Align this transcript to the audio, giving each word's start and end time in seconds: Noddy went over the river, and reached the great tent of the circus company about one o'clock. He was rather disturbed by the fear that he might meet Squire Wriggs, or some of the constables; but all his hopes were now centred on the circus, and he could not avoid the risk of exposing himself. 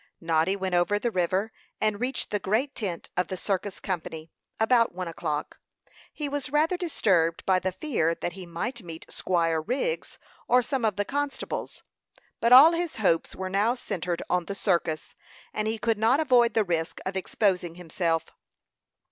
Noddy 0.19 0.55
went 0.55 0.73
over 0.73 0.97
the 0.97 1.11
river, 1.11 1.51
and 1.79 1.99
reached 2.01 2.31
the 2.31 2.39
great 2.39 2.73
tent 2.73 3.11
of 3.15 3.27
the 3.27 3.37
circus 3.37 3.79
company 3.79 4.31
about 4.59 4.95
one 4.95 5.07
o'clock. 5.07 5.59
He 6.11 6.27
was 6.27 6.49
rather 6.49 6.75
disturbed 6.75 7.45
by 7.45 7.59
the 7.59 7.71
fear 7.71 8.15
that 8.15 8.33
he 8.33 8.47
might 8.47 8.81
meet 8.81 9.05
Squire 9.11 9.61
Wriggs, 9.61 10.17
or 10.47 10.63
some 10.63 10.85
of 10.85 10.95
the 10.95 11.05
constables; 11.05 11.83
but 12.39 12.51
all 12.51 12.71
his 12.71 12.95
hopes 12.95 13.35
were 13.35 13.47
now 13.47 13.75
centred 13.75 14.23
on 14.27 14.45
the 14.45 14.55
circus, 14.55 15.13
and 15.53 15.67
he 15.67 15.77
could 15.77 15.99
not 15.99 16.19
avoid 16.19 16.55
the 16.55 16.63
risk 16.63 16.99
of 17.05 17.15
exposing 17.15 17.75
himself. 17.75 18.31